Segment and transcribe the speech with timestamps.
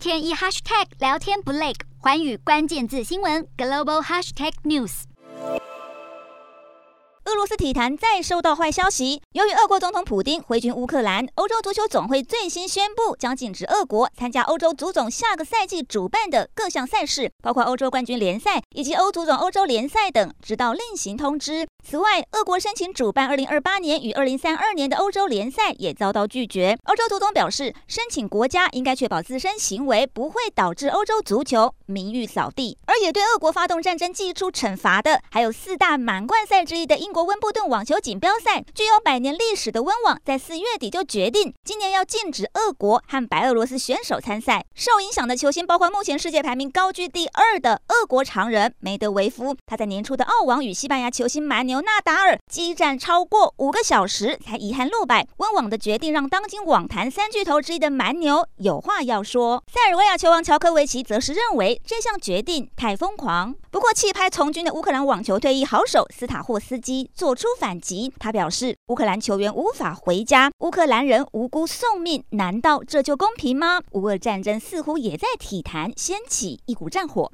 [0.00, 5.02] 天一 hashtag 聊天不累，寰宇关键字新闻 global hashtag news。
[7.26, 21.68] 俄罗斯体坛再收到坏消息，由于俄国总统普丁挥军乌克兰，欧洲足球总会最新宣布将禁止俄国参加欧洲足总下个赛季主办的各项赛事，包括欧洲冠军联赛以及欧足总欧洲联赛等，直到另行通知。
[21.82, 26.78] 此外，俄国申请主办2028年与2032年的欧洲联赛也遭到拒绝。
[26.84, 32.76] 欧洲足总表示，申请国家应该确保自身行为不会导致欧洲足球名誉扫地。
[32.86, 38.62] 而也对俄国发动战争祭出惩罚的，还有四大满贯赛之一的英国温布顿网球锦标赛。
[38.74, 44.64] 具有百年历史的温网，在四月底就决定，今年要禁止俄国和白俄罗斯选手参赛。
[44.74, 51.80] 受影响的球星包括目前世界排名高居第二的俄国常人梅德韦夫，他在年初的澳网与西班牙球星蛮牛。
[51.80, 59.62] 纳达尔激战超过五个小时才遗憾落败，温网的决定让当今网坛三巨头之一的蛮牛有话要说。
[59.66, 63.54] 塞尔维亚球王乔科维奇则是认为这项决定太疯狂。
[63.70, 73.80] 不过弃拍从军的乌克兰网球退役好手斯塔霍斯基做出反击，他表示乌克兰球员无法回家，乌克兰人无辜送命，难道这就公平吗？
[73.92, 77.28] 乌俄战争似乎也在体坛掀起一股战火。